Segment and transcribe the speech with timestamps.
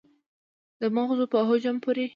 [0.79, 2.05] د مغزو په حجم پورې